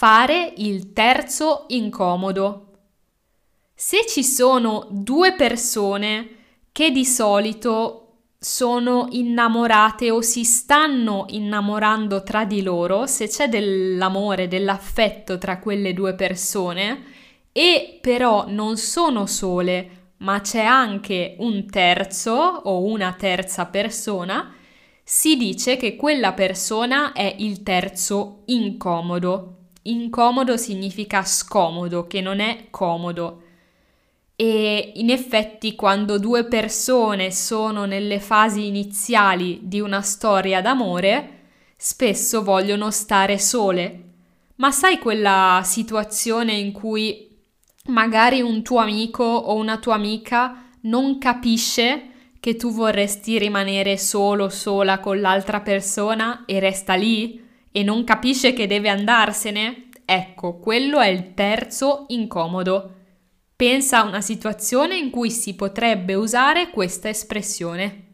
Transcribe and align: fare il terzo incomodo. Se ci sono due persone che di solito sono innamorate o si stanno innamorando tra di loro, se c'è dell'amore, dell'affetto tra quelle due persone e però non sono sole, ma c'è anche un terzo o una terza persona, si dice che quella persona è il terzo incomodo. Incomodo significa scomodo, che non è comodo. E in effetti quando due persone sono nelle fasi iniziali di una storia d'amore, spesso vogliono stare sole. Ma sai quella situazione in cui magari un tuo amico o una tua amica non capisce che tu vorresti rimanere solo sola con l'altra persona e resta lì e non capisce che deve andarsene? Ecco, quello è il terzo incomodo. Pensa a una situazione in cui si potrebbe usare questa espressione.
fare 0.00 0.54
il 0.56 0.94
terzo 0.94 1.66
incomodo. 1.68 2.68
Se 3.74 4.06
ci 4.08 4.24
sono 4.24 4.86
due 4.88 5.34
persone 5.34 6.28
che 6.72 6.90
di 6.90 7.04
solito 7.04 8.28
sono 8.38 9.08
innamorate 9.10 10.10
o 10.10 10.22
si 10.22 10.42
stanno 10.42 11.26
innamorando 11.28 12.22
tra 12.22 12.46
di 12.46 12.62
loro, 12.62 13.06
se 13.06 13.28
c'è 13.28 13.50
dell'amore, 13.50 14.48
dell'affetto 14.48 15.36
tra 15.36 15.58
quelle 15.58 15.92
due 15.92 16.14
persone 16.14 17.04
e 17.52 17.98
però 18.00 18.46
non 18.48 18.78
sono 18.78 19.26
sole, 19.26 20.14
ma 20.20 20.40
c'è 20.40 20.64
anche 20.64 21.36
un 21.40 21.68
terzo 21.68 22.32
o 22.32 22.84
una 22.84 23.12
terza 23.12 23.66
persona, 23.66 24.50
si 25.04 25.36
dice 25.36 25.76
che 25.76 25.94
quella 25.94 26.32
persona 26.32 27.12
è 27.12 27.34
il 27.36 27.62
terzo 27.62 28.44
incomodo. 28.46 29.56
Incomodo 29.82 30.56
significa 30.56 31.24
scomodo, 31.24 32.06
che 32.06 32.20
non 32.20 32.40
è 32.40 32.66
comodo. 32.70 33.42
E 34.36 34.92
in 34.96 35.10
effetti 35.10 35.74
quando 35.74 36.18
due 36.18 36.44
persone 36.44 37.30
sono 37.30 37.84
nelle 37.86 38.20
fasi 38.20 38.66
iniziali 38.66 39.60
di 39.62 39.80
una 39.80 40.02
storia 40.02 40.60
d'amore, 40.60 41.38
spesso 41.76 42.42
vogliono 42.42 42.90
stare 42.90 43.38
sole. 43.38 44.04
Ma 44.56 44.70
sai 44.70 44.98
quella 44.98 45.62
situazione 45.64 46.52
in 46.52 46.72
cui 46.72 47.28
magari 47.86 48.42
un 48.42 48.62
tuo 48.62 48.78
amico 48.78 49.24
o 49.24 49.54
una 49.54 49.78
tua 49.78 49.94
amica 49.94 50.68
non 50.82 51.18
capisce 51.18 52.08
che 52.40 52.56
tu 52.56 52.70
vorresti 52.70 53.38
rimanere 53.38 53.96
solo 53.96 54.48
sola 54.48 54.98
con 55.00 55.20
l'altra 55.20 55.60
persona 55.60 56.44
e 56.46 56.58
resta 56.58 56.94
lì 56.94 57.48
e 57.72 57.82
non 57.82 58.04
capisce 58.04 58.52
che 58.52 58.66
deve 58.66 58.88
andarsene? 58.88 59.88
Ecco, 60.04 60.58
quello 60.58 61.00
è 61.00 61.08
il 61.08 61.34
terzo 61.34 62.06
incomodo. 62.08 62.94
Pensa 63.54 63.98
a 63.98 64.06
una 64.06 64.20
situazione 64.20 64.96
in 64.96 65.10
cui 65.10 65.30
si 65.30 65.54
potrebbe 65.54 66.14
usare 66.14 66.70
questa 66.70 67.08
espressione. 67.08 68.09